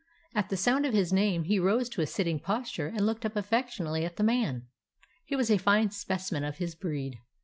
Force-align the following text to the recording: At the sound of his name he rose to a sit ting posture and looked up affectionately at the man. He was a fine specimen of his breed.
At 0.33 0.49
the 0.49 0.57
sound 0.57 0.87
of 0.87 0.95
his 0.95 1.13
name 1.13 1.43
he 1.43 1.59
rose 1.59 1.87
to 1.89 2.01
a 2.01 2.07
sit 2.07 2.23
ting 2.23 2.39
posture 2.39 2.87
and 2.87 3.05
looked 3.05 3.23
up 3.23 3.35
affectionately 3.35 4.03
at 4.03 4.15
the 4.15 4.23
man. 4.23 4.65
He 5.25 5.35
was 5.35 5.51
a 5.51 5.57
fine 5.59 5.91
specimen 5.91 6.43
of 6.43 6.57
his 6.57 6.73
breed. 6.73 7.19